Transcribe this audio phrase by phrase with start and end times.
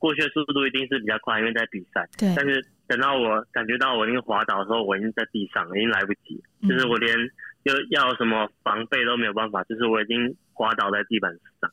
[0.00, 2.08] 过去的速度一定是比较快，因为在比赛。
[2.18, 2.34] 对。
[2.34, 7.16] 但是等到我感觉到我那个滑倒的时候，我已经在地上，已经来不及，就是我连
[7.62, 11.70] 要要什么防备都没有办法，就是我已经滑倒在地板上。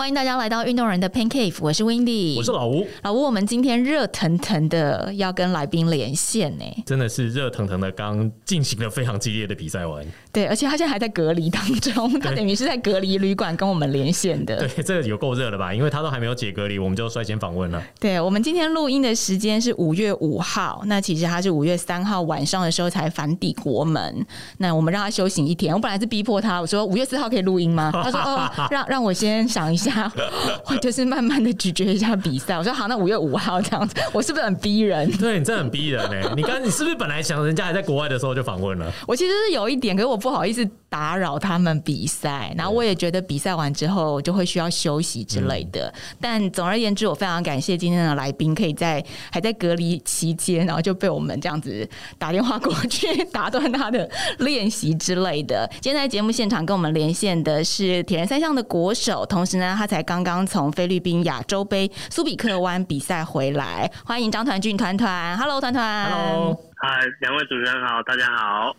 [0.00, 2.86] 欢迎大家来到运动人的 Pain Cave，我是 Windy，我是老吴。
[3.02, 10.02] 老吴，我们今天热腾腾的要跟来宾连线呢，真的是热腾腾的，刚进行了非常激烈的比赛完。
[10.32, 14.66] 对，而且他现在还在隔离当中， 他等于是在隔离旅馆跟我们连线的。
[14.66, 15.74] 对，这个有够热了吧？
[15.74, 17.82] 因为他都还没有解隔离，我们就率先访问了。
[17.98, 24.26] 对，我们今天录音的时间是五月五号，那其实他是五月三号晚上的时候才返抵国门。
[24.56, 27.90] 那我们让他休息一天，我本来是逼迫他，我说五月四号可以录音吗？
[27.92, 29.89] 他说哦， 让让我先想一下。
[30.64, 32.56] 或就是慢慢的咀嚼一下比赛。
[32.56, 35.10] 我说好，那五月五号这样子，我是不是很逼人？
[35.18, 36.32] 对你真的很逼人呢。
[36.36, 38.92] 你刚你是不是本来想人家还在国外的时候就访问了？
[39.06, 42.52] 我其实是有一点，可是我不好意思打扰他们比赛。
[42.54, 45.90] 然后我也觉得比赛完之后就会需要休息之类的。
[46.20, 49.02] 但总而言之，我非常感谢今天的来宾，可以在
[49.32, 54.06] 还在隔离期间，然后就被我们这样子打电话过去打断他的
[54.40, 55.66] 练习之类的。
[55.80, 59.70] 今天在节目现场跟我们连线的是铁人三项的国手，同时呢。
[59.80, 66.69] 他才刚刚从菲律宾亚洲杯苏比克湾比赛回来，欢迎张团俊团团，Hello 团团，Hello。
[66.82, 66.88] 嗨，
[67.20, 68.74] 两位主持人好，大家好。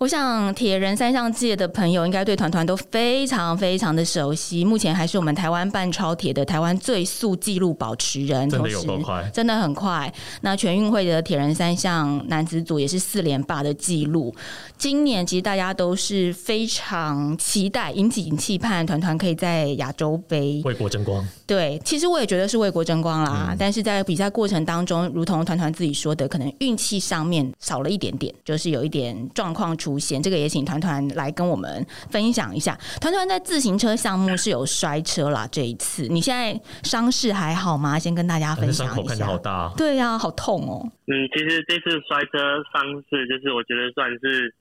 [0.00, 4.64] 我想铁人三项界的朋友应该对团团都非常非常的熟悉。
[4.64, 9.30] 目前还是我们台湾半超铁的台湾最速纪录保持人，真的有多快？
[9.32, 10.12] 真的很快。
[10.40, 14.34] 那全运会的铁人三项男子组也是四连霸的纪录。
[14.76, 21.24] 今年其实大家都是非常期待、引颈期盼，团团可以在亚洲杯为国争光。
[21.46, 23.54] 对，其实我也觉得是为国争光啦。
[23.56, 27.43] 但是在比赛过程当中，如同团团自己说的，可能运气上面。
[27.58, 32.78] 少了一点点，就是有一点状况出现，这个也请团团来跟我们分享一下。
[33.00, 37.98] 团团在自行车项目是有摔车啦，这一次你现在伤势还好吗？
[37.98, 39.26] 先跟大家分享一下。
[39.26, 40.86] 好大，对呀，好痛哦。
[41.06, 44.54] 嗯，其实这次摔车伤势，就是我觉得算是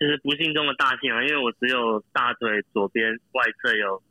[0.00, 4.02] 就是不幸中的大幸啊，因为我只有大腿左边外侧有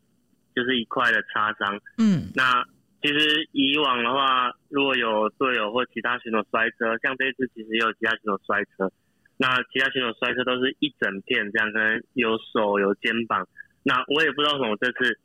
[0.55, 1.79] 就是一块的擦伤。
[1.97, 2.63] 嗯，那。
[3.05, 8.91] 其实以往的话，如果有队友或其他选手摔车，像这次其实也有其他选手摔车。
[9.37, 13.47] 那其他选手摔车都是一整片这样，可能有手有肩膀。
[13.83, 15.19] 那我也不知道为什么这次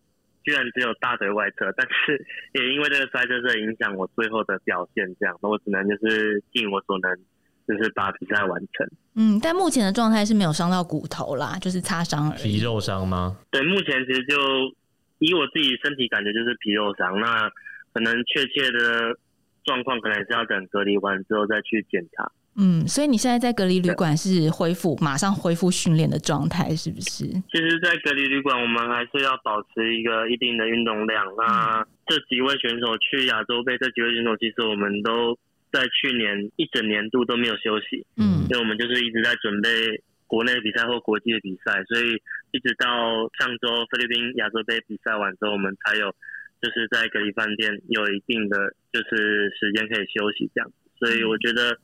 [0.44, 7.16] 居然只有大腿外侧，但是也因为这个摔车是影响我最后的表现，这样，那我只能就是尽我所能，
[7.66, 8.86] 就是把比赛完成。
[9.14, 12.42] 嗯，但目前的状态是没有伤到骨头啦，就是擦伤而已。
[12.42, 13.38] 皮肉伤吗？
[13.50, 14.36] 对，目前其实就
[15.20, 17.18] 以我自己身体感觉就是皮肉伤。
[17.20, 17.50] 那
[17.92, 19.16] 可能确切的
[19.64, 22.30] 状况，可能是要等隔离完之后再去检查。
[22.56, 27.24] 嗯，所以你现在在隔离旅馆是恢复，马上恢复训练的状态，是不是？
[27.48, 31.24] 其实，在隔离旅馆，我们还是要保持一个一定的运动量。
[31.38, 35.38] 那这几位选手去亚洲杯，这几位选手其实我们都
[35.70, 38.04] 在去年一整年度都没有休息。
[38.16, 39.70] 嗯，因为我们就是一直在准备
[40.26, 42.20] 国内比赛或国际的比赛，所以
[42.50, 46.12] 一直到上周菲律宾亚洲杯比赛完之后，我们才有。
[46.60, 51.78] 就是在隔离饭店有一定的就是时间可以休息这样，所以我觉得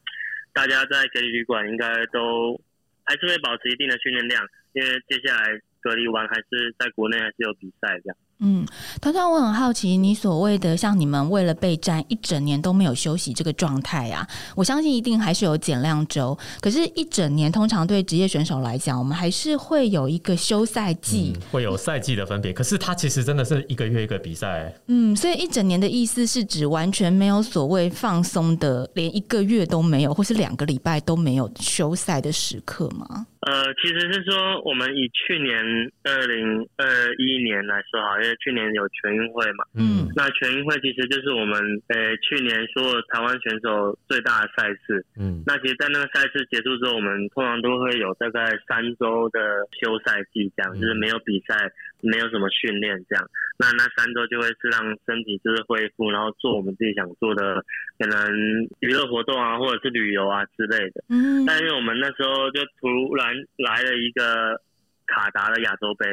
[0.52, 2.60] 大家在隔离旅馆应该都
[3.04, 8.16] 还是会保持一定的训练量，因为接下来隔离完还是在国内还是有比赛这样。
[8.38, 8.66] 嗯，
[9.00, 16.36] 团团，我很好奇，你所谓的像你们为了备战一整年都没有休息这个状态啊，我相信一定还是有减量周。
[16.60, 22.52] 可是，一整年通常对职业选手来讲，我们还是会有一个休赛季，会有赛季的分别。
[22.52, 24.70] 可是，它其实真的是一个月一个比赛。
[24.88, 33.26] 嗯，所以一整年的意思是指完全没有所谓放松的，连一个月都没有，或是两个礼拜都没有休赛的时刻吗？
[33.46, 35.54] 呃，其实是说，我们以去年
[36.02, 41.54] 二零二一年来说好，因为去年有全运会嘛，嗯，那全运会其实就是我们
[41.86, 49.38] 呃去年所有台湾选手最大的赛事，嗯，那其实，在那个赛事结束之后，我们通常都会有大概三周的
[49.80, 51.70] 休赛季，这样就是没有比赛，
[52.00, 53.24] 没有什么训练，这样，
[53.58, 57.62] 那那三周就会是让身体就是恢复，然后做我们自己想做的，
[57.98, 63.26] 可能娱乐活动啊，或者是旅游啊之类的，嗯，但因为我们那时候就突然。
[63.58, 64.60] 来了一个
[65.06, 66.06] 卡达的亚洲杯，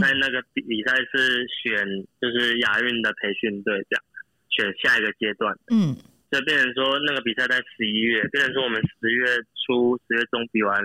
[0.00, 1.86] 在那个比赛是选
[2.20, 4.02] 就是亚运的培训队，这样
[4.50, 5.56] 选下一个阶段。
[5.70, 5.94] 嗯，
[6.30, 9.24] 就变成说那个比赛在十一月，变成说我们十月
[9.64, 10.80] 初、十月中比完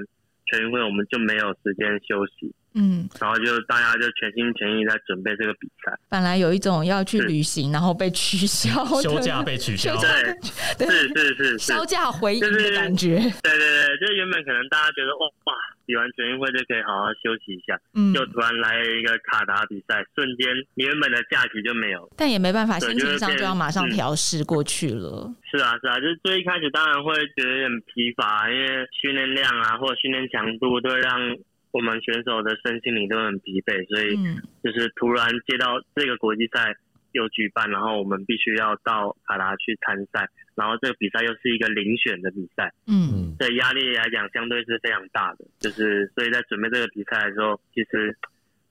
[0.45, 2.53] 全运会，我们就没有时间休息。
[2.73, 5.91] 嗯，然后就大家就全心全意在准备这个比赛。
[6.09, 9.95] 本来有一种要去旅行，然后被取消，休假被取消，
[10.79, 13.15] 对，是是是，休假回忆的感觉。
[13.43, 15.53] 对对对，就原本可能大家觉得哇哇，
[15.85, 22.09] 比完全运会就可以好好休息一下，嗯，就突然来一个卡达比赛，瞬间你原本的假期就没有。
[22.15, 25.29] 但也没办法，心情上就要马上调试过去了。
[25.51, 31.35] 是啊是啊，就是最一开始当然会觉得有点疲乏，因为训练量啊或者训练强度都会让。
[31.71, 34.15] 我们选手的身心灵都很疲惫，所以
[34.63, 36.75] 就是突然接到这个国际赛
[37.13, 48.17] 又举办，然后我们必须要到卡达去参赛，然后这个比赛又是一个遴选的比赛，嗯，对压力来讲相对是非常大的，就是所以在准备这个比赛的时候，其实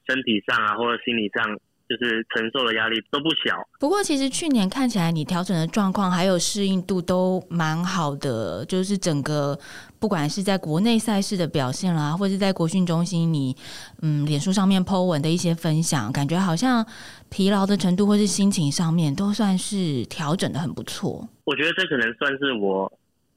[0.06, 1.58] 身体上啊或者心理上。
[1.90, 3.56] 就是承受的压力都不小。
[3.80, 9.58] 不过，其实去年看起来你调整的状况还有适应度都蛮好的，就是整个
[9.98, 13.56] 不管是在国内赛事的表现啦，或者是在国训中心你
[14.02, 16.86] 嗯脸书上面 Po 文的一些分享，感觉好像
[17.28, 21.28] 疲劳的程度或是心情上面都算是调整的很不错。
[21.42, 22.86] 我觉得这可能算是我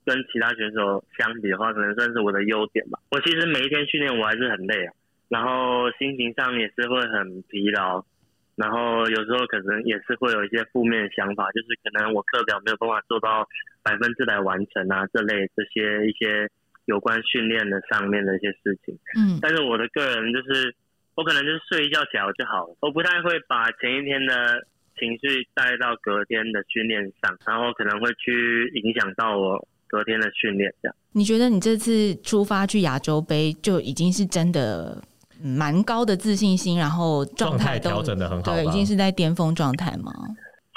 [0.05, 2.99] 跟其他选手相比的话，可能算是我的优点吧。
[3.09, 4.93] 我其实每一天训练我还是很累啊，
[5.29, 8.05] 然后心情上也是会很疲劳。
[8.55, 13.47] 然后有时候可能也是会有一些负面想法，就是可能我课表没有办法做到
[13.81, 16.47] 百分之百完成啊，这类这些一些
[16.85, 18.93] 有关训练的上面的一些事情。
[19.17, 20.75] 嗯，但是我的个人就是，
[21.15, 24.67] 我可能就是睡一觉起来就好了，我不太会把前一天的
[24.99, 30.71] 情绪带到隔天的训练上，然后可能会去影响到我隔天的训练。
[30.81, 35.01] 这样，你觉得你这次出发去亚洲杯就已经是真的？
[35.43, 40.13] 蛮高的自信心，然后状态调整的很好，对，已经是在巅峰状态吗？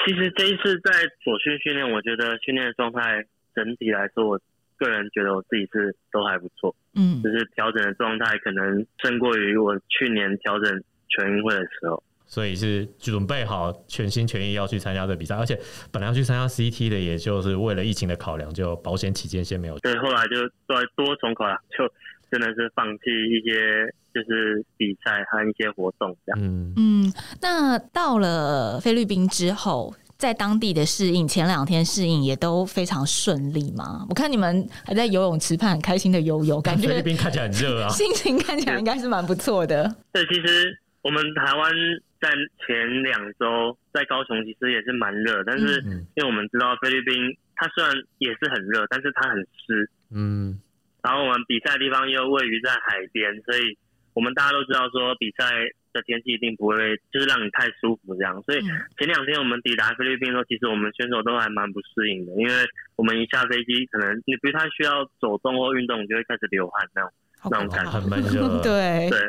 [0.04, 0.90] 其实这一次在
[1.22, 3.24] 左训训练，我觉得训练的状态
[3.54, 4.40] 整体来说，我
[4.76, 6.74] 个人觉得我自己是都还不错。
[6.94, 12.02] 嗯，就是调整的状态可能胜过于我去年调整全运会的时候。
[12.26, 15.56] 所以是准备好全心全意要去参加这比赛，而且
[15.92, 19.78] 本来要去参加 CT 的，也就是为了疫情的考量，就保险起见先没有。
[19.78, 20.36] 对，后来就
[20.66, 21.88] 多多重考量，就
[22.30, 23.94] 真的是放弃一些。
[24.16, 26.40] 就是比赛和一些活动这样。
[26.40, 34.06] 嗯嗯，那到了菲律宾之后，在当地的适应，前两天适应也都非常顺利嘛？
[34.08, 39.94] 我看你们还在游泳池畔很开心的游泳，感觉菲律宾看起来很热啊， 心情看起来应该是蛮不错的。
[40.14, 41.70] 对，其实我们台湾
[42.18, 42.30] 在
[42.66, 45.82] 前两周在高雄其实也是蛮热，但是
[46.16, 49.90] 因为我们知道菲律宾它虽然也是很热，但是它很湿。
[50.10, 50.58] 嗯，
[51.02, 53.76] 然后我们比赛的地方又位于在海边，所以。
[54.16, 55.44] 我们大家都知道，说比赛
[55.92, 58.60] 的天气一定不会就是让你太舒服这样，所以
[58.96, 62.52] 前两天我们抵达菲律宾的时候，其实我们选手都还蛮不适应的，因为
[62.96, 67.12] 我们一下飞机，可能你不太需要走动或运动，你就会开始流汗那种
[67.50, 68.40] 那种感觉，很闷热。
[68.64, 69.20] 对对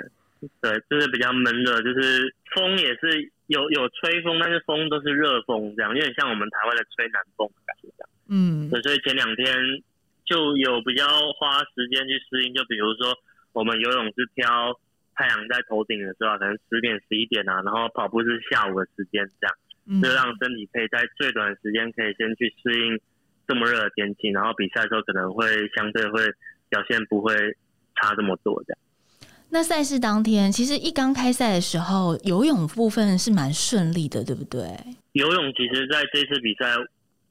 [0.64, 8.10] 对，就是比较闷热，就是风也是有有吹风，但是风都是热风这样，有点像我们台湾的吹南风的感觉这样。
[8.32, 9.52] 嗯，所以前两天
[10.24, 11.06] 就有比较
[11.36, 13.12] 花时间去适应，就比如说。
[13.58, 14.46] 我们游泳是挑
[15.16, 23.00] 太阳在头顶的时候，可能十点、十一点啊，然后跑步是下午的时间，这样就让身体可以在最短的时间可以先去适应
[23.48, 26.22] 这么热的天气，然后比赛的时候可能会相对会
[26.70, 27.34] 表现不会
[27.96, 28.78] 差这么多这样。
[29.50, 34.62] 那赛事当天，其实一刚开赛的时候，游泳部分是蛮顺利的，对不对？
[35.14, 36.76] 游泳其实在这次比赛，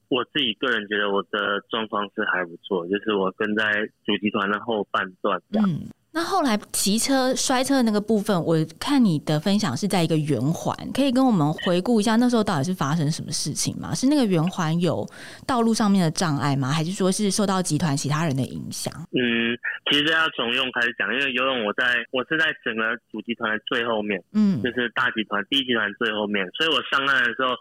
[0.08, 5.68] 我自己个人觉得我的状况是还不错，就是我跟在主集团的后半段这样。
[6.16, 13.94] 那后来骑车摔车的那个部分，我看你的分享是在一个圆环，可以跟我们回顾一下那时候到底是发生什么事情吗？
[13.94, 15.06] 是那个圆环有
[15.46, 16.72] 道路上面的障碍吗？
[16.72, 18.90] 还是说是受到集团其他人的影响？
[19.12, 19.52] 嗯，
[19.92, 27.52] 其实要从游泳开始讲，因为游泳我在我是在整个主集团的最后面，嗯，就是大集团第一集团最后面，所以我上岸的时候，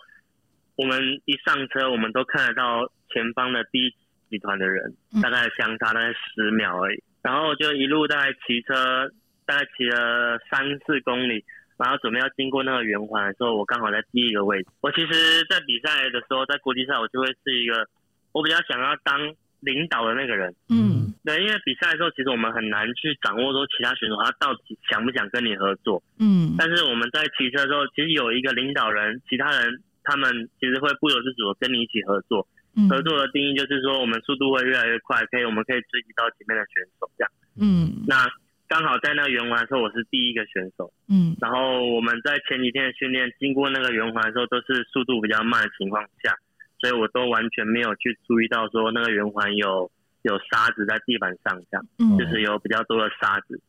[0.78, 3.92] 我们一上车，我们都看得到前方的第一
[4.30, 7.04] 集团的人，大概相差大概十秒而已。
[7.26, 9.10] 然后就一路大概骑车，
[9.48, 11.44] 大概骑了三四公里，
[11.76, 14.70] 然后准备要经过那个圆环的时候，我刚好在第一个位置。
[14.82, 17.88] 我其实，在比赛的时候，在国际赛，我就会是一个
[18.32, 19.18] 我比较想要当
[19.62, 20.54] 领导的那个人。
[20.70, 26.04] 嗯，对，因为比赛的时候，其实我们很难去掌握说其他选手他到底想不想跟你合作。
[26.20, 30.30] 嗯，但是我们在骑车的时候，其实有一个领导人，其他人他们
[30.60, 32.46] 其实会不由自主的跟你一起合作。
[32.90, 37.32] 合作的定义就是说，我们速度会越来越快，可以我们可以追及到前面的选手这样。
[37.60, 38.28] 嗯，那
[38.68, 40.92] 刚好在那个圆环的时候，我是第一个选手。
[41.08, 46.36] 嗯，然后我们在前几天的训练，经过那个圆环的时候，都是速度比较慢的情况下，
[46.82, 49.90] 所以我都完全没有去注意到说那个圆环有
[50.24, 53.62] 有沙子在地板上，这样，嗯就是有比较多的沙子。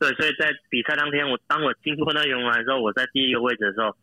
[0.00, 3.94] 对，所以在比赛当天，我当我经过那个圆环的时候，我在第一个位置的时候，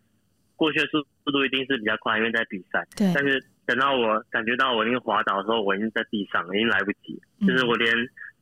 [0.56, 2.86] 过去的速速度一定是比较快，因为在比赛。
[2.96, 3.12] 对。
[3.16, 7.94] 但是等到我感觉到我已经滑倒的时候，我已经在地上，已经来不及，就是我连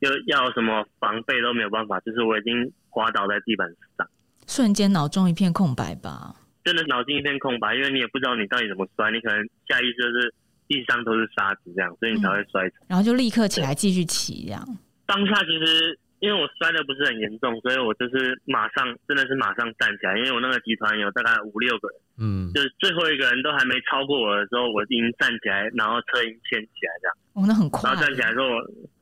[0.01, 4.07] 就要什么防备都没有办法，就是我已经滑倒在地板上，
[4.47, 6.35] 瞬间脑中一片空白吧。
[6.63, 9.37] 真的脑筋一片空白，因为你也不知道你到底怎么摔，你可能
[9.67, 10.33] 下意识就是
[10.67, 14.77] 地上都是沙子这样，所以你才会摔然后就立刻起来继续骑这样。
[15.05, 15.99] 当下其实。
[16.23, 20.15] 因为我摔的不是很严重，所以我就是马上真的是马上站起来。
[20.15, 27.13] 因为我那个集团有大概五六个人，嗯，就是最后一个人都还没超过我的时候，我已经站起来，然后车已经牵起来这样。
[27.35, 27.91] 哦，那很快。
[27.91, 28.47] 然后站起来之后，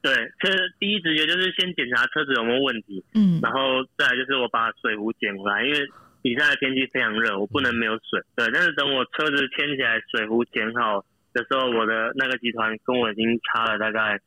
[0.01, 0.09] 对，
[0.41, 5.77] 其实第一直觉就是先检查车子有没有问题，嗯，然后再来就是我把水壶捡回来，因为
[6.23, 8.17] 比赛的天气非常热，我不能没有水。
[8.35, 11.05] 对，但是等我车子牵起来，水壶捡好
[11.37, 14.17] 的时候，我的那个集团跟我已经差了大概。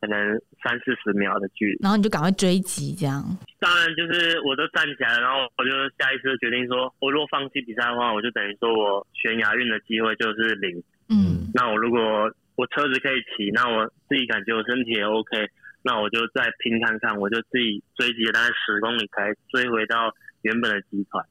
[0.00, 0.18] 可能
[0.62, 3.24] 三四十秒的距离，然后你就赶快追击，这样。
[3.58, 10.76] 当然，就是我都站起来，然后我就下一次决定说，我如果放弃比赛的话，我就等于说我悬崖运的机会就是零。
[11.08, 11.48] 嗯。
[11.54, 15.48] 那我如果我车子可以骑，那我自己感觉我身体也 OK，
[15.82, 20.12] 那我就再拼看看，我就自己追击了大概十公里才追回到
[20.42, 21.24] 原本的集团。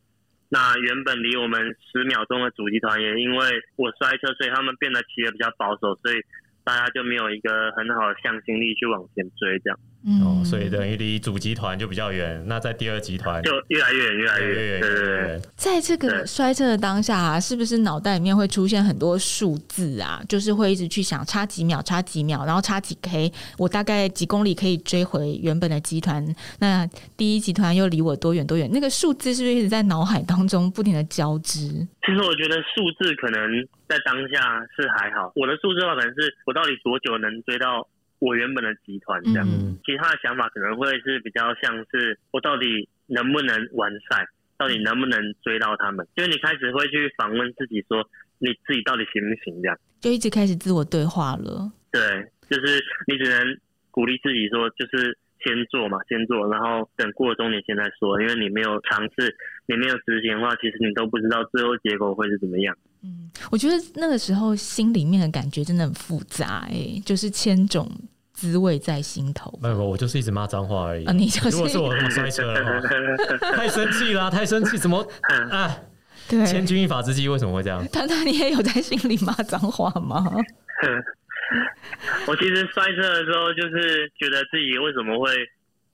[0.50, 3.46] 那原本离我们十秒钟的主集团也因为
[3.76, 6.18] 我摔车，所以他们变得骑得比较保守，所以。
[6.66, 9.80] 大家就没有一个很好的向心力去往前追，这样。
[10.24, 14.82] 哦，所以等于离主集团就比较远，那在第二集团就越来越远，越来越远。
[14.82, 15.42] 对对对。
[15.56, 20.22] 在这个摔车的当下，是不是脑袋里面会出现很多数字啊？
[20.30, 26.24] 就是会一直去想差几秒，差几秒，然后差几 K，我大概几公里可以追回原本的集团？
[26.60, 28.70] 那第一集团又离我多远多远？
[28.72, 31.58] 那个数字是不是一直在脑海当中不停的交织？
[32.06, 33.42] 其实我觉得数字可能
[33.90, 37.88] 在当下是还好，我的数字的话可能是我到底多久能追到？
[38.20, 39.46] 我原本的集团这样，
[39.86, 44.26] 其他的想法可能会是比较像是我到底能不能完赛，
[44.58, 46.08] 到底能不能追到他们？
[46.16, 48.08] 就是你开始会去访问自己，说
[48.40, 49.62] 你自己到底行不行？
[49.62, 51.72] 这样就一直开始自我对话了。
[51.92, 52.02] 对，
[52.50, 53.58] 就是你只能
[53.92, 58.22] 鼓励自己说，就是先做嘛，先做，然后等过了终点线再说。
[58.22, 59.36] 因为你没有尝试，
[59.68, 62.76] 你没有执行的话，其实你都不知道最后结果会是怎么样。
[63.06, 67.88] 嗯，我觉得那个时候心里面的感觉真的很复杂，哎，就是千种
[68.34, 69.54] 滋味在心头。
[69.62, 71.06] 没有，我就是一直骂脏话而已。
[71.06, 72.82] 啊，你就是如果是我摔车了，
[73.56, 75.08] 太生气了，太生气，怎么
[75.52, 75.78] 啊？
[76.28, 77.88] 对，千钧一发之际为什么会这样？
[77.90, 80.26] 谈谈，你也有在心里骂脏话吗？
[82.26, 85.30] 我其实摔车的时候，就是觉得自己为什么会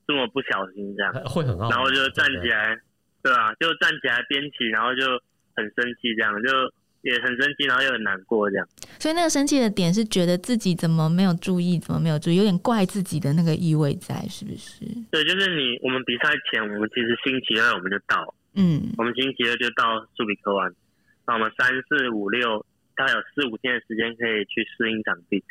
[0.08, 2.78] 这么不小心这样，会很好，然后就站起来，
[3.22, 3.54] 对吧？
[3.60, 5.04] 就站起来边起，然后就。
[5.54, 6.50] 很生气，这样就
[7.02, 8.68] 也很生气，然后又很难过，这样。
[9.00, 14.86] 所以那个生气的点是觉得自己怎么没有注意，怎么没有注意，有点怪自己的那个意味在，是不是？
[15.12, 20.72] 对，就是你，我们比赛前，我们其实星期二我们就到，嗯，我们星期二就到苏比克湾，
[21.26, 22.66] 那我们三四五六，
[22.96, 25.44] 大概有四五天的时间可以去适应场地，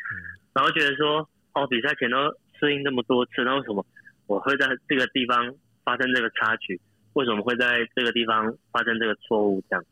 [0.53, 2.17] 然后觉得说，哦，比赛前都
[2.59, 3.85] 适应这么多次，那为什么
[4.27, 5.53] 我会在这个地方
[5.83, 6.79] 发生这个插曲？
[7.13, 9.61] 为什么会在这个地方发生这个错误？
[9.69, 9.83] 这样，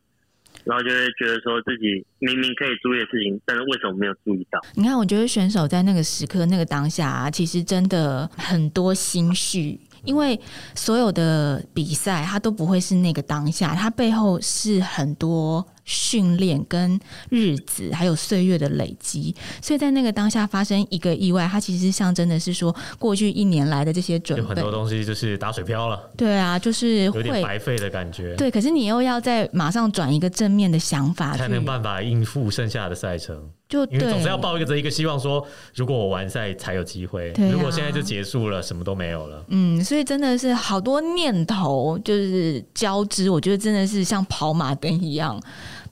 [0.66, 4.60] 然后就会觉得说自己明明可以注意的事情，但是为什么没有注意到？
[4.76, 9.80] 你看，我觉得选手在那个时刻、那个当下啊，其实真的很多心绪。
[10.06, 10.40] 因为
[10.76, 19.36] 所有的比赛，它都不会是那个当下，它背后是很多训练、跟日子，还有岁月的累积。
[19.60, 26.00] 所以在那个当下发生一个意外，它其实象征的是说，过去一年来的这些准备，有很多东西就是打水漂了。
[26.16, 28.36] 对啊，就是有点白费的感觉。
[28.36, 33.50] 对，可是你又要在马上转一个正面的想法，才能办法应付剩下的赛程。
[33.68, 39.46] 就因为总是要抱一个这一个希望，说如果我完赛才有机会，如果现在就结束了，什么都没有了。
[39.50, 45.40] 嗯，所以真的是好多念头就是交织，我觉得真的是像跑马灯一样，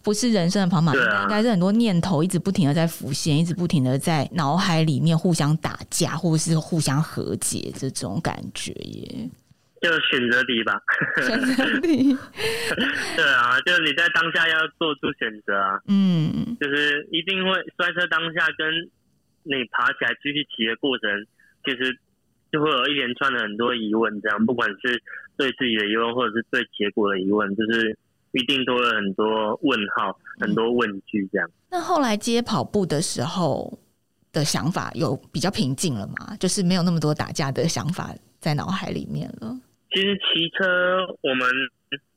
[0.08, 9.30] 不是人生的跑马灯，应该是很多念头一直不停的在浮现，一直不停的在脑海里面互相打架，或者是互相和解这种感觉耶。
[9.82, 10.80] 就选择题吧，
[11.28, 12.16] 选择题。
[13.20, 15.78] 对啊，就是你在当下要做出选择啊。
[15.90, 18.66] 嗯，就是一定会摔车当下跟
[19.44, 21.12] 你爬起来继续骑的过程，
[21.66, 22.00] 其实
[22.50, 24.22] 就会有一连串的很多疑问。
[24.22, 25.04] 这样，不管是
[25.36, 27.98] 对自己的疑问，或者是对结果的疑问，就是
[28.32, 31.28] 一定多了很多问号、很多问句。
[31.32, 31.50] 这样。
[31.70, 33.78] 那后来接跑步的时候
[34.32, 36.36] 的想法有比较平静了吗？
[36.40, 39.58] 就是没有那么多打架的想法在脑海里面了。
[39.94, 41.50] 其实骑车，我们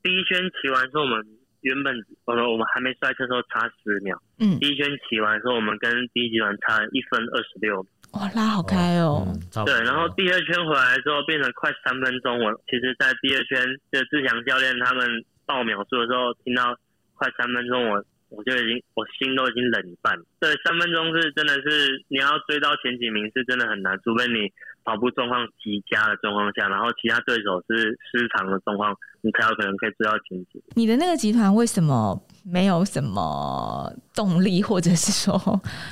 [0.03, 1.25] 第一圈骑完之后，我们
[1.61, 4.17] 原本我们我们还没摔车的时候差十秒。
[4.39, 4.59] 嗯。
[4.59, 7.85] 第一圈骑完之后，我们跟第一集团差一分二十六。
[8.11, 9.25] 哇，拉好开哦。
[9.65, 13.57] 对，然后第二圈回来之后变成快三分钟，我其实，在第二圈
[13.89, 15.07] 的志强教练他们
[15.51, 16.73] 报秒数的时候，听到
[17.15, 20.15] 快三分钟，我我就已经我心都已经冷一半。
[20.39, 24.49] 对，三分钟是真的是你要追到前几名是真的很难，除非你
[24.85, 30.63] 跑步状况极佳的状况下，然后其他对手是失常的状况，你才有可能可以追到前几。
[30.75, 32.23] 你的那个集团为什么？
[32.43, 35.37] 没有什么动力，或者是说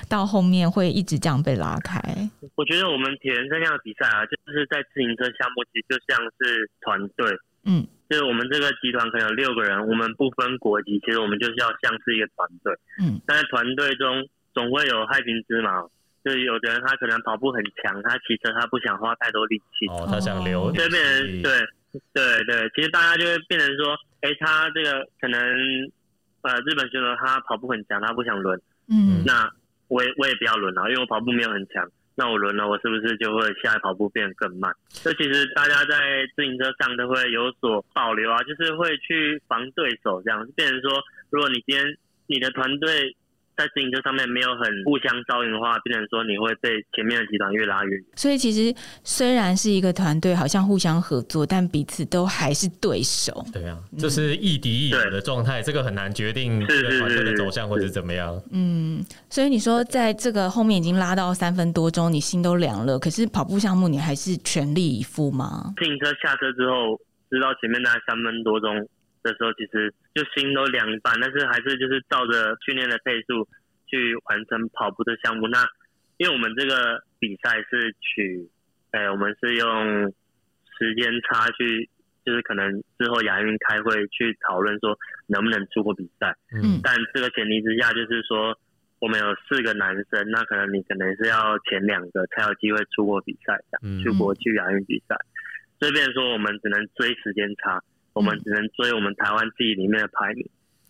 [0.10, 2.02] 到后面会一直这样被拉开。
[2.56, 7.38] 我觉得我们铁人三项的比赛啊，就是在自行车项目，其实就像是团队。
[7.66, 12.74] 嗯，就是我们这个集团可能有六个人，我们不分国籍，其实我们就是要像是一个团队。
[13.00, 15.84] 嗯，但是团队中总会有害群之马，
[16.26, 21.52] 就是有的人他可能跑步很强，他骑车他不想花太多力气，哦，他想留，就变成对
[22.14, 25.40] 对对，其实大家就会变成说，哎，他这个可能。
[26.42, 29.52] 呃，日本选手他跑步很强，他不想轮，嗯，那
[29.90, 31.86] 我也我也不要轮了，因为我跑步没有很强，
[32.20, 34.70] 那我轮了，我是不是就会下一跑步变得更慢？
[34.92, 41.98] 这其实大家在自行车上都会有所保留啊，就是会去防对手这样，变成说，如果你今天
[42.28, 43.16] 你的团队。
[43.60, 48.06] 在自行车上面没有很互相照应的话，变成说你会被前面的集团越拉越远。
[48.16, 48.74] 所以其实
[49.04, 53.46] 虽然是一个团队，好像互相合作，但彼此都还是对手。
[53.52, 58.42] 对啊，就是亦敌亦友的状态，这个很难决定这个团队的走向或者怎么样。
[58.54, 62.98] 嗯，所以你说在这个后面已经拉到三分多钟，你心都凉了。
[62.98, 65.74] 可是跑步项目你还是全力以赴吗？
[65.76, 66.98] 自行车下车之后，
[67.30, 68.88] 知道前面大概三分多钟。
[69.30, 73.48] 的时候，其实就心都凉一半，但是还是就是照着训练的配速
[73.86, 75.48] 去完成跑步的项目。
[75.48, 75.64] 那
[76.18, 78.50] 因为我们这个比赛是取，
[78.92, 80.12] 哎，我们是用
[80.78, 81.88] 时间差去，
[82.26, 86.36] 就是可能之后亚运开会去讨论说能不能出国比赛。
[86.52, 86.82] 嗯。
[86.84, 88.58] 但这个前提之下，就是说
[89.00, 95.16] 我们有四个男生，那可能你可能是要前两个才有机会出国比赛，这样出国去亚运比赛。
[95.80, 97.82] 所以，变说我们只能追时间差。
[98.14, 100.48] 我们只能追我们台湾自己里面的排名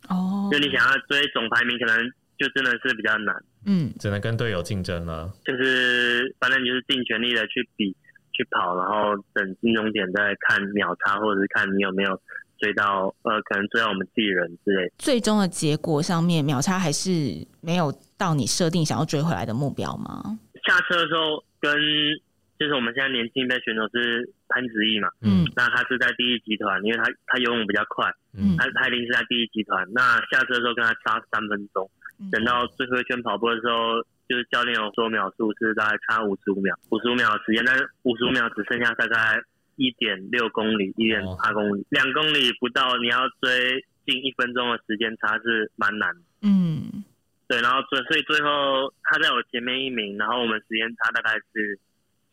[0.09, 3.35] 哦，就你想要追总排名，可能就真的是比较难。
[3.65, 5.31] 嗯，只能跟队友竞争了。
[5.45, 7.95] 就是反正就是尽全力的去比、
[8.31, 12.19] 去跑，然后等金钟点再看秒差，或者是看你有没有
[12.57, 14.91] 追到呃，可能追到我们自己人之类。
[14.97, 20.39] 最终的结果上面秒差还是没有到你设定想要追回来的目标吗？
[20.65, 21.71] 下车的时候跟。
[22.59, 29.87] 就是我们现在年轻一辈选手是潘子毅嘛，嗯，那他是在第一集团，因为他他游泳比较快，嗯，他他一定是在第一集团。
[29.93, 31.89] 那下车的时候跟他差三分钟，
[32.29, 39.39] 等到最后一圈跑步的时候，就是教练有说秒数是大概差五十五秒，五十五秒的时间，但是五十五秒只剩下大概
[39.77, 46.11] 一点六公里，一点八公里，两公里不到，你要追近一分钟的时间差是蛮难。
[46.41, 47.05] 嗯，
[47.47, 51.79] 对，然后最所以最后他在我前面一名，然后我们时间差大概是。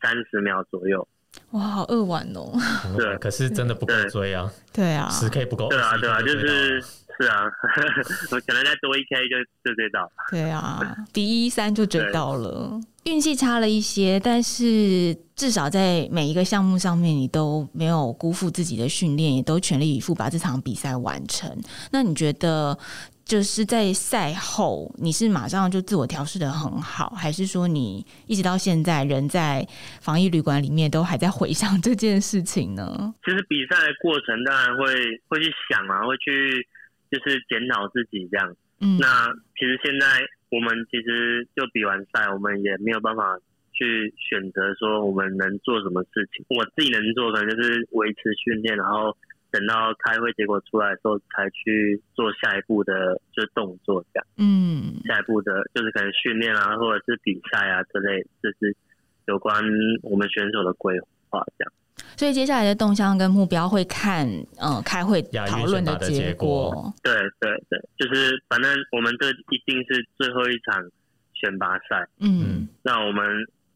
[0.06, 1.06] 三十秒左右，
[1.50, 2.52] 哇，好扼腕哦！
[2.96, 4.48] 对，可是真的不够追啊！
[4.72, 5.68] 对啊，十 K 不够。
[5.68, 7.42] 对啊，对啊，就是是啊，
[8.30, 10.08] 我可能再多一 K 就就追到。
[10.30, 21.50] 对啊，第一三就追到了，运气差了一些，但是至少在每一个项目上面，你都没有辜负自己的训练，也都全力以赴把这场比赛完成。
[21.90, 22.78] 那你觉得？
[23.26, 29.66] 就是在赛后，你是马上就自我调试的很好，还是说你一直到现在人在
[30.00, 33.12] 防疫旅馆里面都还在回想这件事情呢？
[33.24, 34.86] 其实比赛的过程当然会
[35.26, 36.64] 会去想啊，会去
[37.10, 38.54] 就是检讨自己这样。
[38.78, 39.26] 嗯，那
[39.58, 40.06] 其实现在
[40.50, 43.36] 我们其实就比完赛，我们也没有办法
[43.72, 46.46] 去选择说我们能做什么事情。
[46.50, 49.16] 我自己能做的就是维持训练，然后。
[49.56, 54.26] 等到开会结果出来的时候，才去做下一步的就动作这样。
[54.36, 58.76] 嗯，下一步的就是可能训练啊，或者是比赛啊之类，就是
[59.24, 59.64] 有关
[60.02, 61.72] 我们选手的规划这样。
[62.18, 64.28] 所以接下来的动向跟目标会看，
[64.60, 66.92] 嗯，开会讨论的结果。
[67.02, 70.84] 对对对，就是反正我们这一定是最后一场
[71.32, 72.06] 选拔赛。
[72.20, 73.24] 嗯，那我们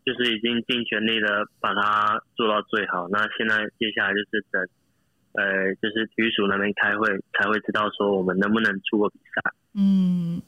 [0.04, 3.08] 就是已经尽全力的把它做到最好。
[3.08, 4.62] 那现在接下来就是等。
[5.32, 9.52] 呃，就是体育署那边开会才会知道说我们能不能出国比赛。
[9.74, 10.40] 嗯，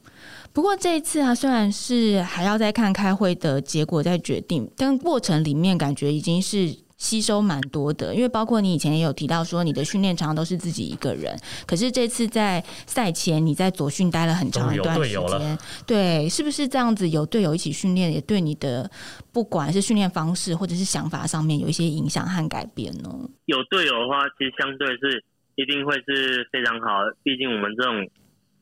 [0.53, 6.77] 不过这一次啊，虽然是还要再看开会的结果再决定，但过程里面感觉已经是。
[7.03, 11.37] 吸收蛮多的，因为包括你以前也有提到说，你的训练常常都是自己一个人。
[11.67, 17.09] 可是这次在赛前，你在左训待了很长一段时间，对，是不是这样子？
[17.09, 18.89] 有队友一起训练，也对你的
[19.33, 23.11] 不管是训练方式或者是想法上面有一些影响和改变呢？
[23.47, 25.25] 有队友的话，其实相对是
[25.57, 27.17] 一定会是非常好的。
[27.25, 28.07] 毕竟我们这种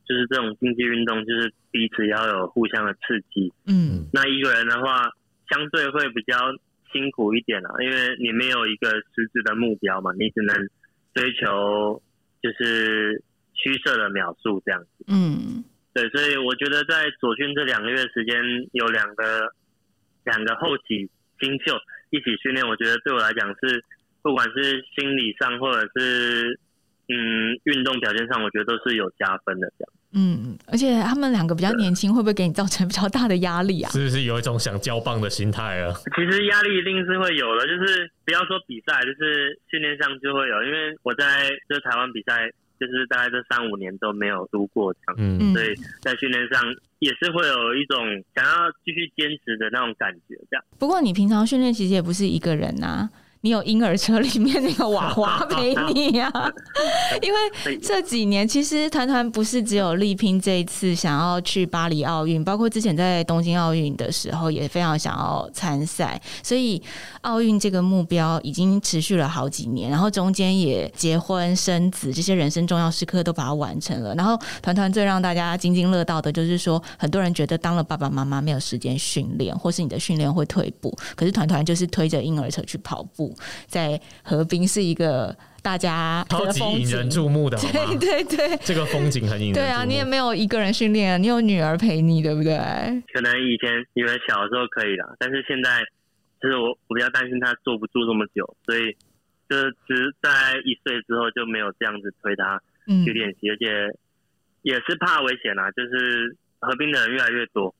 [0.08, 3.52] 就是这种竞技运动，就是彼此要有互相的刺激。
[3.66, 5.10] 嗯，那一个人的话。
[5.52, 6.38] 相对会比较
[6.92, 10.56] 辛苦一点啊，因为你没有一个实质的目标嘛，你只能
[11.14, 12.02] 追求
[12.42, 13.22] 就是
[13.54, 15.04] 虚设的秒数这样子。
[15.08, 19.52] 嗯，对，所以我觉得在左训这两个月时间有两个
[20.24, 21.76] 两个后起新秀
[22.10, 23.84] 一起训练，我觉得对我来讲是
[24.22, 26.58] 不管是心理上或者是
[27.08, 29.92] 嗯运动表现上，我觉得都是有加分的这样。
[30.12, 33.90] 嗯，而且他们两个比较年轻，会不会给你造成比较大的压力啊？
[33.92, 35.94] 是不是有一种想交棒的心态啊？
[36.16, 40.62] 其实压力一定是会有的，就是不要说比赛，就是训练上就会有。
[40.64, 46.60] 因为我在这台湾比赛，就是大概这三五年都没有输过这样，嗯，所以在训练上
[46.98, 50.34] 也是会有一种想要继续坚持的那种感觉。
[50.50, 50.64] 这样。
[50.78, 53.08] 不过你平常训练其实也不是一个人呐。
[53.42, 56.30] 你有婴儿车里面那个娃娃陪你呀？
[57.22, 66.82] 因为这几年其实团团不是只有力拼这一次想要去巴黎奥运，包括之前在东京奥运的时候也非常想要参赛，所以
[67.22, 74.14] 奥运这个目标已经持续了好几年，然后中间也结婚生子这些人生重要时刻都把它完成了。
[74.16, 83.29] 然后团团最让大家津津乐道的就是说，很多人觉得当了爸爸妈妈没有时间训练，或是你的训练会退步，可是团团就是推着婴儿车去跑步。
[83.66, 89.54] 在河滨是一个大家超级引人注目的，对对对，这个风景很引人。
[89.54, 92.56] 对啊，你也没有一个人训练，你有女儿陪你，对不对？
[93.12, 95.84] 可能以前女儿小的时候可以了，但是现在
[96.40, 98.96] 就是我我比较担心她坐不住这么久，所以
[99.48, 102.60] 就是只在一岁之后就没有这样子推她
[103.04, 103.66] 去练习，而且
[104.62, 107.74] 也是怕危险啊，就是河滨的人越来越多，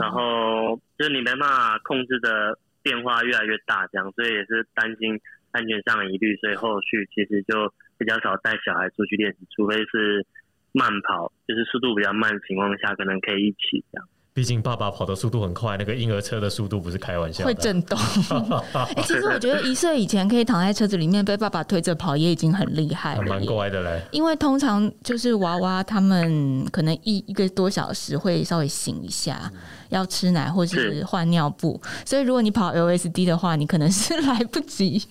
[0.00, 2.58] 然后就是你没办法控制的。
[2.86, 5.18] 变化越来越大，这样，所以也是担心
[5.50, 10.24] 安全上的疑虑，所以后续其实就比较少带小孩出去练习，除非是
[10.70, 14.08] 慢跑，就是速度比较慢的情况下，可能可以一起这样。
[14.36, 17.98] 毕竟爸爸跑的速度很快，那个婴儿车的速度不是开玩笑，会震动。
[18.94, 24.02] 哎，其实我觉得一岁以前可以躺在车子里面被爸爸推着跑，也已经很厉害了，蛮乖的嘞。
[24.12, 29.50] 因为通常就是娃娃他们可能一一个多小时会稍微醒一下，
[29.88, 35.02] 要吃奶或者是换尿布，所以如果你跑 LSD 的话，你可能是来不及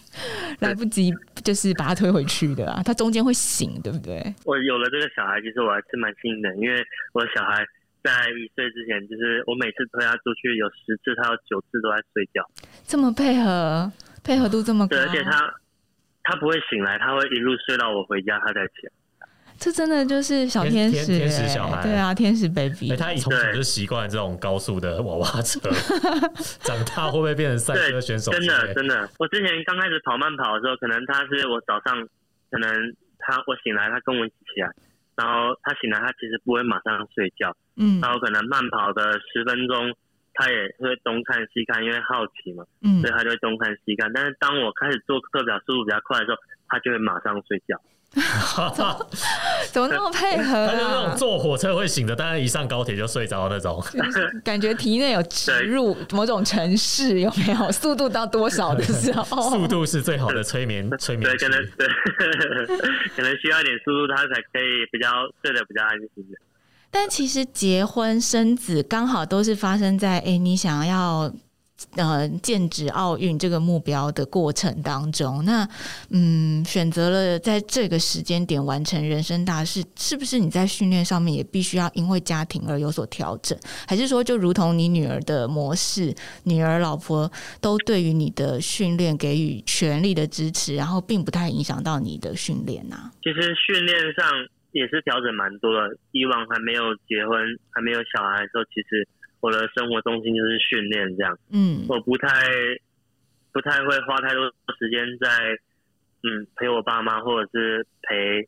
[0.59, 1.11] 来不及，
[1.43, 2.83] 就是把他推回去的啊。
[2.85, 4.35] 他中间会醒，对不对？
[4.43, 7.65] 我有了这个小孩，其实我还是蛮幸运的，因为我的小孩。
[8.05, 12.45] 在一岁之前，就是我每次推他出去，有十次他有九次都在睡觉。
[12.85, 13.91] 这么配合，
[14.23, 14.95] 配合度这么高。
[14.95, 15.51] 对，而且他
[16.23, 18.93] 他不会醒来，他会一路睡到我回家，他才起来。
[19.57, 21.81] 这真的就是小天使，天使小孩。
[21.81, 22.93] 对啊，天使 baby。
[22.95, 25.59] 他从小就习惯这种高速的娃娃车，
[26.59, 28.31] 长大会不会变成赛车选手？
[28.33, 29.09] 真的，真的。
[29.17, 31.97] 我之前刚开始跑慢跑的时候，可能他是我早上，
[32.51, 32.69] 可能
[33.17, 34.69] 他我醒来，他跟我一起起来。
[35.15, 39.93] 然后他醒来，他其实不会马上睡觉，嗯，然后可能慢跑的十分钟，
[40.33, 44.11] 他也会东看西看，因为好奇嘛，嗯，所以他就会东看西看。
[44.13, 47.79] 但是当我开始做课表速度比较快的时候，他就会马上睡觉。
[49.73, 50.67] 怎么那么配合？
[50.67, 53.83] 他就那种坐火车会醒的，但是一上高铁就睡着那种。
[54.41, 57.69] 感觉体内有植入 某种城市，有没有？
[57.73, 59.41] 速度到多少的时候？
[59.51, 61.29] 速度是最好的催眠，催眠。
[61.29, 61.87] 对，可能对，
[63.17, 65.09] 可能需要一点速度，他才可以比较
[65.43, 66.39] 睡得比较安心的。
[66.95, 71.29] 但其实结婚生子刚好都是发生在哎，你想要。
[71.97, 75.67] 呃，剑指奥运这个目标的过程当中，那
[76.09, 83.57] 嗯，选择了在这个时间点完成人生大事，是不是你在训练上面也必须要因为家庭而有所调整？
[83.85, 87.29] 还是说，就如同你女儿的模式，女儿、老婆
[87.59, 93.11] 都对于你的训练给予全力的支持，然后并不太影响到你的训练呢？
[93.21, 94.25] 其实训练上
[94.75, 95.95] 也是调整蛮多的。
[96.11, 97.39] 以往还没有结婚、
[97.71, 99.07] 还没有小孩的时候，其实。
[99.41, 101.37] 我的生活重心就是训练，这样。
[101.53, 102.27] 嗯，我不太
[103.53, 105.29] 不太会花太多时间在
[106.23, 108.41] 嗯陪我爸妈或者是陪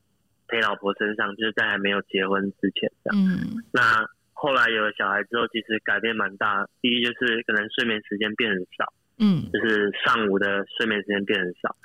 [0.47, 3.21] 陪老婆身上，就是在还没有结婚之前这样。
[3.21, 6.65] 嗯，那后来有了小孩之后，其实改变蛮大。
[6.81, 11.75] 第一就是可能睡眠时间变很少，嗯，就是上午的睡眠时间变很少。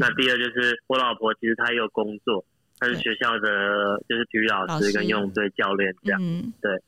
[0.00, 2.42] 那第二就是我老婆其实她也有工作，
[2.82, 6.20] 她是学校的就是体育老师跟游泳队教练这样。
[6.20, 6.82] 嗯，对，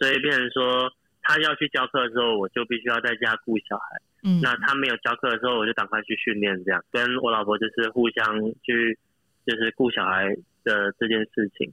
[0.00, 0.90] 所以变成说。
[1.28, 4.00] 他要去教课的时候，我就必须要在家顾小孩。
[4.22, 8.24] 嗯，那他没有教课的时候，我就赶快去训练，这样跟我老婆就是互相
[8.62, 8.96] 去，
[9.44, 11.72] 就是顾小孩的这件事情，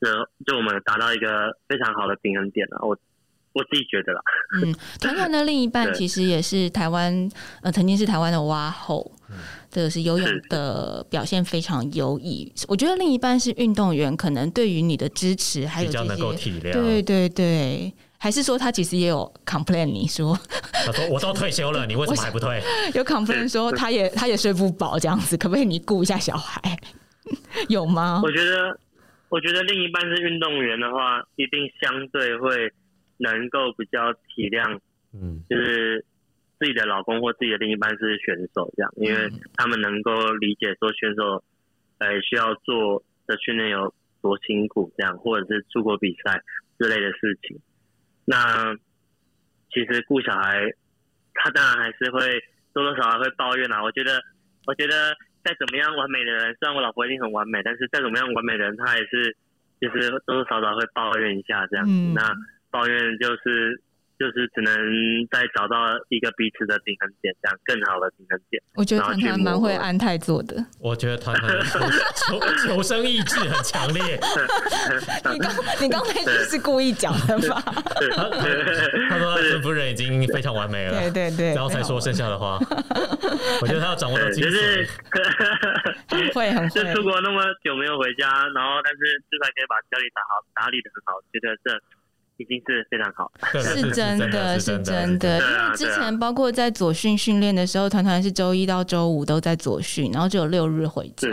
[0.00, 0.10] 就
[0.44, 2.80] 就我们达到一个非常好的平衡点了。
[2.82, 2.98] 我
[3.52, 4.20] 我自己觉得啦。
[4.62, 7.28] 嗯，团团的另一半 其实也是台湾，
[7.62, 9.10] 呃，曾经是台湾的蛙后，
[9.70, 12.52] 这个是游泳的表现非常优异。
[12.68, 16.72] 我觉得另一半是运动员，可能对于你的支持还有这些，能够体谅。
[16.72, 17.92] 对对对。
[18.22, 20.38] 还是说他其实也有 complain 你说，
[20.84, 22.62] 他说我都退休了，你为什么还不退？
[22.92, 26.60] 有 complain 说他也他也睡不饱这样子，可不可以你顾一下小孩？
[27.70, 28.20] 有吗？
[28.22, 28.78] 我觉得，
[29.30, 32.70] 我觉得另一半是运动员的话，一定相对会
[33.20, 34.80] 能够比较体谅，
[35.14, 36.04] 嗯，就是
[36.58, 41.44] 自己的老公或自己的另一半是选手这样，因为他们能够理解说选手，
[41.98, 46.42] 呃，需要做的训练有多辛苦这样，或者是出国比赛
[46.78, 47.58] 之类的事情。
[48.24, 48.74] 那
[49.72, 50.72] 其实顾小孩，
[51.34, 52.40] 他当然还是会
[52.72, 53.82] 多多少少会抱怨啊。
[53.82, 54.20] 我觉得，
[54.66, 59.36] 我觉得再怎么样完美的人，虽然我老婆一定很完美，但是再怎么样完美的人，他也是
[59.80, 61.86] 就是多多少少会抱怨一下这样。
[62.14, 62.34] 那
[62.70, 63.82] 抱怨就是。
[64.20, 64.76] 就是只能
[65.30, 68.62] 再找到一个彼此的平衡点，这样更好的平衡点。
[68.74, 70.62] 我觉得团团蛮会安泰做的。
[70.78, 71.50] 我觉得团团
[72.28, 74.20] 求求生意志很强烈。
[75.32, 77.64] 你刚你刚才就是故意讲的吧？
[79.08, 81.00] 他说他夫人已经非常完美了。
[81.00, 82.58] 对对对，然后才说剩下的话。
[83.62, 84.86] 我觉得他要掌握到精髓。
[86.10, 86.76] 很会很会。
[86.76, 91.72] 就出国那么久没有回家，然后但是至少可以把家里打好打理的很好，觉得这。
[92.40, 95.38] 已经是非常好，是真的，是真的。
[95.38, 101.28] 因为之前包括在左训训练的时候，团团是周一到周五都在左训，然后只有六日回家。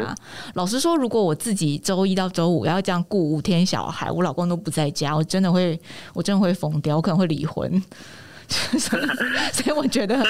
[0.56, 5.80] 老实说，如果我自己周一到周五要这样顾五天小孩，我老公都不在家，我真的会，
[6.14, 7.82] 我真的会疯掉，我可能会离婚。
[8.50, 9.00] 所
[9.66, 10.22] 以我觉得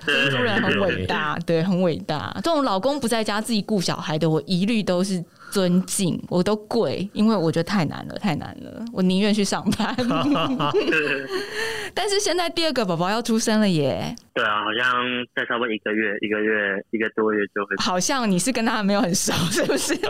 [0.00, 2.32] 夫人 很伟大，对，很伟大。
[2.36, 5.22] 这种老公不在家自己顾小孩的，我一律都是。
[5.54, 9.94] 尊敬我都跪，因为我觉得太难了，太难了，我宁愿去上班。
[11.94, 14.16] 但是现在第二个宝宝要出生了耶！
[14.34, 14.92] 对啊，好像
[15.32, 17.76] 再差不多一个月，一个月一个多月就会。
[17.76, 19.94] 好像你是跟他没有很熟，是不是？
[19.96, 20.08] 就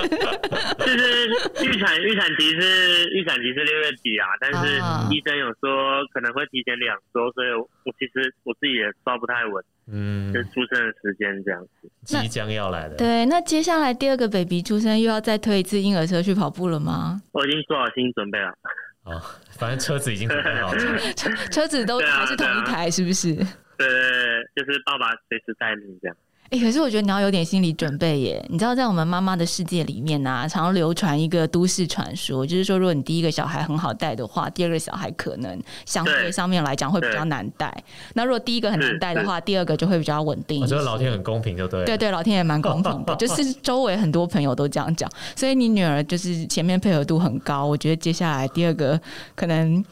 [0.86, 1.28] 是
[1.62, 4.78] 预产预产期是预产期是六月底啊，但是
[5.14, 9.62] 医生有说可能会提前两周，所以我其实我自己也抓不太稳。
[9.86, 12.96] 嗯，就出生的时间这样子，即将要来的。
[12.96, 17.20] 对，那接下来第二个 baby 出生，又要再推一次婴儿车去跑步了吗？
[17.32, 18.54] 我已经做好心理准备了。
[19.02, 19.20] 哦，
[19.50, 20.78] 反正车子已经准备好了，
[21.50, 23.34] 车子都还是同一台，是不是？
[23.34, 23.44] 对
[23.76, 26.16] 对对，就是爸爸随时带你这样。
[26.50, 28.46] 哎，可是我觉得你要有点心理准备耶。
[28.48, 37.74] 你知道，在我们妈妈的世界里面呢，常流传一个都市传说，就是说，如果你第一个小孩很好带的话，第二个小孩可能相对上面来讲会比较难带。
[38.12, 40.60] 那如果第一个很难带的话，第二个就会比较稳定。
[40.60, 41.84] 我觉得老天很公平，就对。
[41.84, 47.64] 对对，老天也蛮公平的， 就是周围很多朋友都这样讲，所以你女儿就是前面配合度很高。
[47.66, 49.00] 我觉得接下来第二个
[49.34, 49.84] 可能。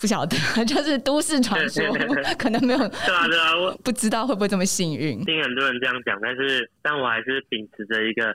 [0.00, 1.84] 不晓得， 就是都市传说，
[2.38, 2.78] 可能没有。
[2.78, 5.22] 对啊，对啊，我 不知道会不会这么幸运。
[5.24, 8.34] 听很多人这样讲，但是，但我还是秉持着一个，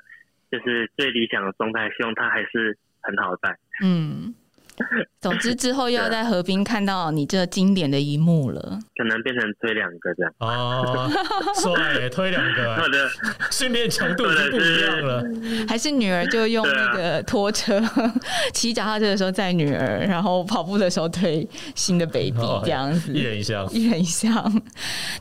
[0.51, 3.57] 就是最理想的状态，希望它还是很好在。
[3.83, 4.33] 嗯。
[5.21, 10.31] 总之之后又要在河滨看到你这经典的一幕了，可能变成推两个这样。
[10.39, 11.09] 哦，
[11.59, 13.09] 帅，推两个，好的，
[13.49, 15.23] 训练强度就不一样了。
[15.67, 17.81] 还是女儿就用那个拖车，
[18.53, 22.33] 骑脚踏车的时候载女儿，然后跑步的时候推新的 baby
[22.63, 24.61] 这样子，一人一项，一人一项。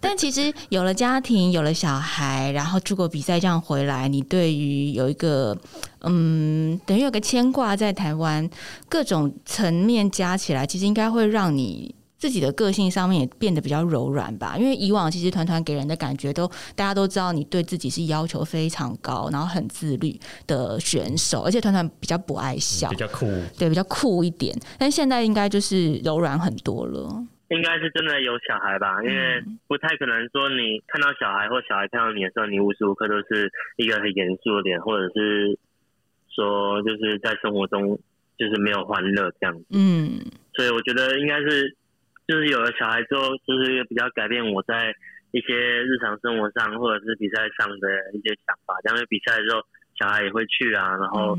[0.00, 5.56] 但其实有了家庭，有了小孩，然后出国比赛这样回来，你对于有一个。
[6.06, 8.48] 嗯，等于有个牵挂在台湾，
[8.88, 14.56] 各种层面加起来，其实应该会让你自己的个性上面也变得比较柔软吧。
[14.56, 23.26] 因为以往其实团团给人的感觉都，大家都知道你对自己是要求非常高，然后很自律的选手，而且团团比较不爱笑，比较酷，
[23.58, 24.54] 对，比较酷一点。
[24.78, 27.24] 但现在应该就是柔软很多了。
[27.48, 35.58] 应该是真的有小孩吧，因为不太可能说你看到小孩或小孩看到你的时候，你无时无刻都是一个很严肃的脸，或者是。
[36.34, 37.98] 说就是在生活中
[38.36, 40.18] 就是没有欢乐这样子，嗯，
[40.54, 41.76] 所以我觉得应该是
[42.26, 44.94] 就是有了小孩之后，就是比较改变我在
[45.30, 48.74] 一些日常生活上或者是比赛上的一些想法。
[48.88, 49.62] 因为比赛的时候，
[49.98, 51.38] 小孩也会去啊，然后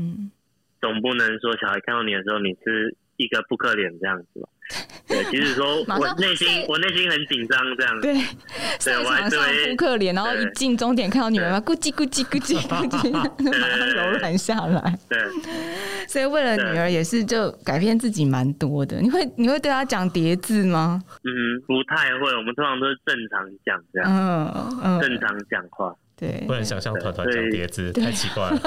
[0.80, 4.48] 总不能说小孩看到你的时候，你是一个扑克脸这样子吧。
[5.08, 8.14] 对，其实说我内心我内心很紧张，这样对，
[8.80, 9.40] 赛场上
[9.70, 14.98] 扑克脸，然后一进终点看到女儿嘛，咕叽咕叽咕叽咕叽， 马上柔软下来。
[15.08, 15.18] 对，
[16.08, 19.00] 所以为了女儿也是就改变自己蛮多的。
[19.00, 21.00] 你会你会对她讲叠字吗？
[21.22, 25.94] 嗯，不太会，我们通常都是正常讲这样，嗯嗯，正常讲话。
[26.16, 28.58] 对，不能想象团团讲叠字，太奇怪了。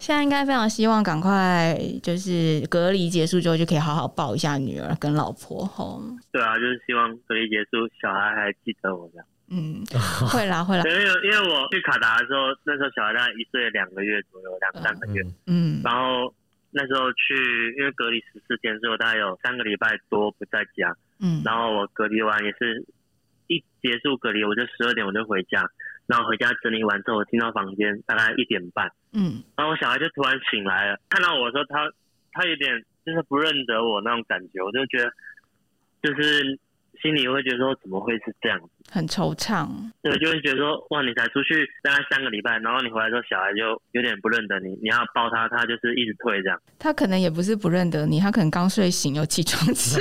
[0.00, 6.02] 现在应该非常希望赶快就是隔离结束之后就可以好好抱一下女儿跟老婆吼。
[6.32, 9.26] 对啊，就是希望隔离结束，小孩还记得我这样。
[9.48, 9.84] 嗯，
[10.32, 10.82] 会啦会啦。
[10.88, 15.22] 因为因为我去卡达的时候，那时候小孩大概一岁两个月左右，两三个月。
[15.46, 16.32] 嗯，然后
[16.70, 20.96] 那时候去，因为隔离十四天，所以我大概有三个礼拜多不在家。
[21.20, 22.84] 嗯，然后我隔离完也是
[23.48, 25.68] 一结束隔离，我就十二点我就回家，
[26.06, 28.90] 然后回家整理完之后，我进到房间大概一点半。
[29.12, 31.90] 嗯，然后我小孩就突然醒来了，看到我说他
[32.32, 35.10] 他有点就是不认得我那种感觉，我就觉得
[36.02, 36.58] 就是。
[37.02, 39.68] 心里会觉得说怎么会是这样子，很惆怅。
[40.02, 46.60] 对，就会觉得说哇，你才出去大概三个礼拜，然后你回来之后，小孩就有点不认得你，你要抱他，他就是一直退这样。
[46.78, 50.00] 他可能也不是不认得你，他可能刚睡醒有起床气，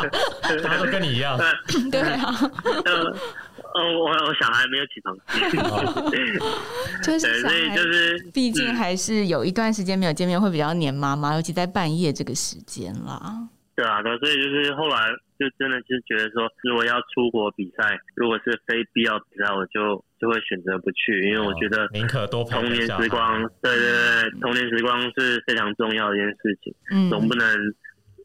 [0.62, 1.38] 他都跟你一样。
[1.90, 2.34] 对啊，
[2.84, 5.40] 呃，我我小孩没有起床气，
[7.02, 13.48] 就是所以就是毕竟还是有一段时间没有见面，会比较黏妈妈，尤其在半夜这个时间啦。
[13.74, 14.96] 对啊，对，所以就是后来
[15.38, 27.46] 就真的就是觉得说，如果要出国比赛，如果是非必要比赛，我就就会选择不去，因为我觉得宁可多童年时光，对对对，童年时光是非常重要的一件事情，嗯总不能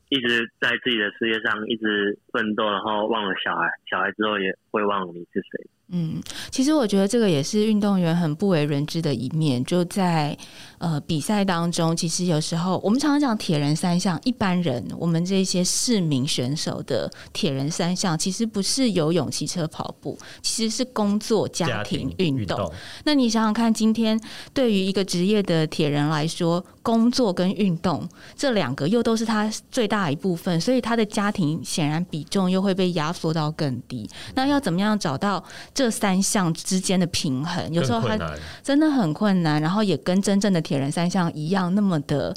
[0.09, 5.69] 一直在自己的事业上一直奋斗，然后忘了小孩，小孩之后也会忘了你是谁。
[5.93, 9.61] 嗯，其实我觉得这个也是运动员很不为人知的一面。
[9.65, 10.37] 就在
[10.77, 22.71] 呃比赛当中，其实有时候我们常常讲铁人三项，一般人我们这些市民选手的铁人三项，其实不是游泳、骑车、跑步，其实是工作、家庭、运动。
[23.03, 24.17] 那你想想看，今天
[24.53, 34.09] 对于一个职业的铁人来说，工作跟运动这两个又都是他最大一部分，所以他的家庭显然比重又会被压缩到更低。
[34.35, 35.43] 那要怎么样找到？
[35.81, 38.15] 这三项之间的平衡，有时候还
[38.61, 42.31] 真的很困难，然后也跟真正的铁人三项一样，那么的。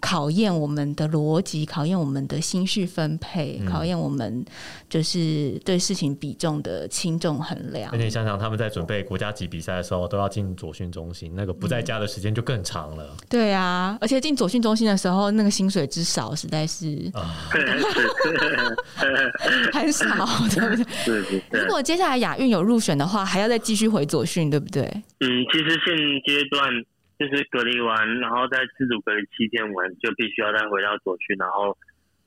[0.00, 4.44] 考验我们的逻辑，考验我们的心绪分配，考验我们
[4.88, 7.90] 就是对事情比重的轻重衡量。
[7.92, 13.16] 而且想想他们在准备国家级比赛的时候，都要进左训中心，那个不在家的时间就更长了。
[13.28, 17.10] 对啊，而且进左训中心的时候，那个薪水之少，实在是
[19.72, 20.06] 很少，
[20.50, 20.84] 对不
[21.50, 21.60] 对？
[21.60, 24.82] 如果接下来亚运有入选的话，还要再继续回左训，对不对？
[25.20, 26.68] 嗯，其实现阶段。
[27.18, 31.34] 就是隔离完，然后在自主隔离七天完，就必须要再回到左区。
[31.38, 31.76] 然后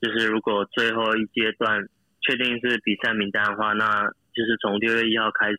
[0.00, 1.88] 就是如果最后一阶段
[2.20, 5.58] 确定是比赛名单的话，那就是从六月一号开始，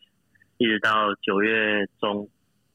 [0.57, 2.29] 一直到九月中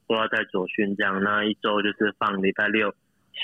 [0.08, 1.22] 都要在左训这样。
[1.22, 2.92] 那一周就是放礼拜六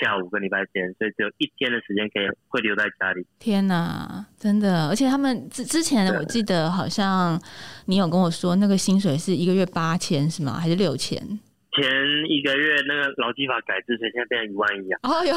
[0.01, 3.25] 下午跟礼拜天，所以只有一天的时间可以会留在家里。
[3.39, 4.89] 天哪，真的！
[4.89, 7.41] 而且他们之之前我记得好像
[7.85, 10.59] 你有跟我说，那个薪水是一个月八千是吗？
[10.59, 11.39] 还是六千？
[11.75, 11.91] 前
[12.29, 14.99] 一个月那个劳基法改制，所以现在变成一万一啊！
[15.03, 15.35] 哦，有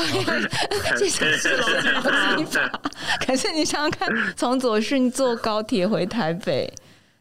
[0.97, 2.81] 谢谢是劳基法。
[3.27, 6.73] 可是你想想看，从左训坐高铁回台北，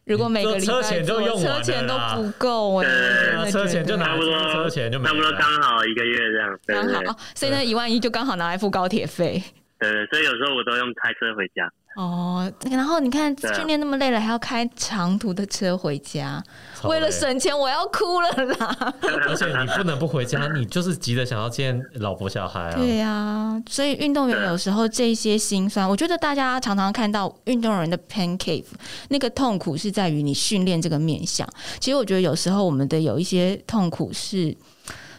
[0.04, 9.42] 如果每个礼拜车钱都用车钱都不够哎，车钱就差不多，车钱就差不多刚好一个月这样，刚好，所以那一万一就刚好拿来付高铁费。
[9.80, 11.70] 对对，所以有时候我都用开车回家。
[11.98, 16.40] 哦，然后你看训练那么累了，还要开长途的车回家，
[16.84, 18.94] 为了省钱，我要哭了啦！
[19.28, 22.74] 而且你不能不回家，你就是急着想要见老婆小孩啊。
[22.76, 28.62] 对呀，所以运动员有时候这些心酸，我觉得大家常常看到运动员的 pain cave，
[29.08, 31.44] 那个痛苦是在于你训练这个面相。
[31.80, 34.56] 其实我觉得有时候我们的有一些痛苦是。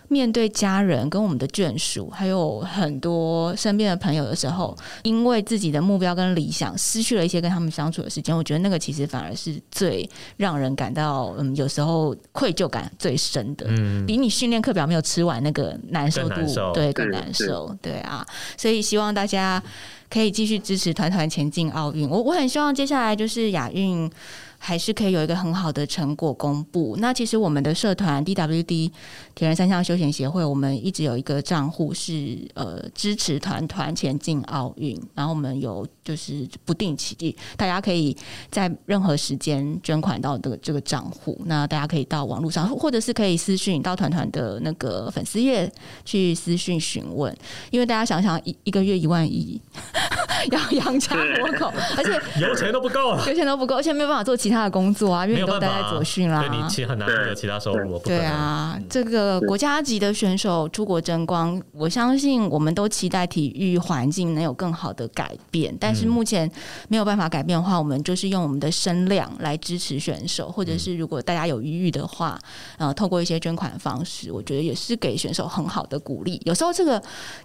[0.10, 16.36] 面对家人跟我们的眷属，还有很多身边的朋友的时候，因为自己的目标跟理想，失去了一些跟他们相处的时间，我觉得那个其实反而是最让人感到嗯，有时候愧疚感最深的，嗯，比你训练课表没有吃完那个难受度，
[16.74, 18.26] 对，更难受，对啊，
[18.58, 19.62] 所以希望大家
[20.10, 24.12] 可以继续支持团团前进奥运，我我很希望接下来就是亚运。
[24.60, 26.96] 还是可以有一个很好的成果公布。
[27.00, 28.92] 那其实我们的社团 DWD
[29.34, 35.02] 铁人三项休闲协会，我们一直有一个账户是呃支持团团前进奥运。
[35.16, 38.18] 然后我们有就是不定期，大家可以
[38.50, 41.40] 在任何时间捐款到这个这个账户。
[41.46, 45.72] 那大家可以到网络上，或者是可以私讯到团团的那个粉丝页
[46.04, 47.32] 去私讯询问。
[47.70, 49.62] 因为大家想想，一一个月一万一，
[50.50, 58.00] 要养家活口，而且 油钱都不够，油钱都不够，而且没有办法做其他的工作啊，因为都待在左训啦，你其实很难有其他收入。
[58.00, 65.76] 对啊，这个国家级的选手出国争光，我相信我们都期待体育环境能有更好的改变。
[65.80, 66.52] 但是目前
[66.88, 72.40] 没有办法改变的话，我们就是用我们的声量来支持选手，或者是如果大家有余裕的话，
[72.78, 76.42] 呃，透过一些捐款方式，我觉得也是给选手很好的鼓励。
[76.44, 77.00] 有时候这个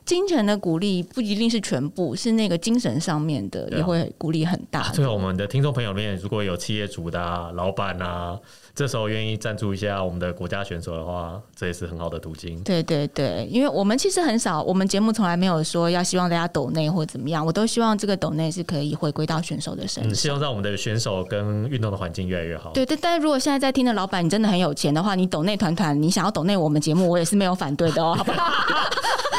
[0.07, 2.95] 金钱的鼓励不一定是全部，是那个精神。
[3.05, 4.89] 上面的也会鼓励很大。
[4.91, 8.39] 最后，我们的听众朋友里面如果有企业主的老板啊。
[8.75, 12.61] 这时候愿意赞助一下我们的国家选手的话，这也是很好的途径。
[12.65, 22.71] 对对对，因为我们其实很少，我们节目从来没有说要希望大家抖内或怎么样，我都希望这个抖内是可以回归到选手的身上，希望让我们的选手跟运动的环境越来越好。
[22.71, 28.51] 对但，但是如果现在在听的老板你真的很有钱的话，你抖内团团，你想要抖内我们节目，我也是没有反对的哦，好不好？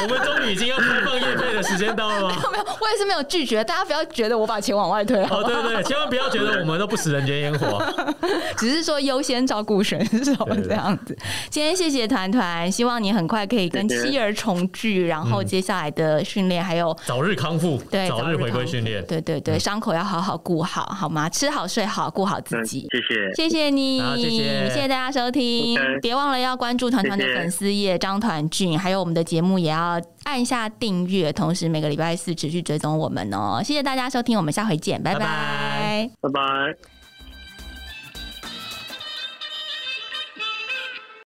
[0.02, 2.36] 我们终于已经要开放业费的时间到了吗？
[2.52, 5.42] 没有，我也是没有拒绝，大家不要觉得我把钱往外推哦。
[5.42, 7.82] 对对，千万不要觉得我们都不食人间烟火，
[8.58, 11.16] 只是说优先照顾选手这样子。
[11.48, 19.04] 今天谢谢团团，希望你很快可以跟妻儿重聚，然后接下来的训练还有早日康复，对，早日回归训练。
[19.06, 21.28] 对对对，伤口要好好顾好，好吗？
[21.28, 22.86] 吃好睡好，顾好自己。
[22.90, 30.00] 谢谢，谢谢你，谢谢，谢谢大家收听，别忘了要关注团团的粉丝页张团俊，还有我们的节目也要。
[30.26, 33.62] 按下订阅，同时每个礼拜四持续追踪我们哦。
[33.62, 36.95] 谢谢大家收听，我们下回见，拜拜，拜拜。